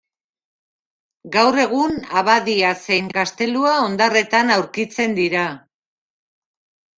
Gaur 1.35 1.57
egun 1.63 1.93
abadia 2.21 2.71
zein 2.85 3.11
gaztelua 3.19 3.75
hondarretan 3.83 4.51
aurkitzen 4.57 5.15
dira. 5.21 5.45